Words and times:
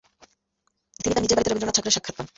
তিনি 0.99 1.13
তাঁর 1.13 1.23
নিজের 1.23 1.35
বাড়িতে 1.37 1.49
রবীন্দ্রনাথ 1.49 1.75
ঠাকুরের 1.77 1.95
সাক্ষাৎ 1.95 2.15
পান। 2.17 2.25